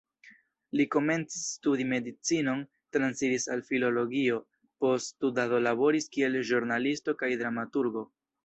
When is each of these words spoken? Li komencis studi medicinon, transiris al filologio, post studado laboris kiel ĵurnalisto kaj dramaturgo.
Li 0.79 0.85
komencis 0.93 1.41
studi 1.57 1.85
medicinon, 1.89 2.63
transiris 2.97 3.45
al 3.57 3.63
filologio, 3.69 4.41
post 4.85 5.15
studado 5.15 5.63
laboris 5.69 6.11
kiel 6.17 6.43
ĵurnalisto 6.53 7.19
kaj 7.25 7.35
dramaturgo. 7.45 8.09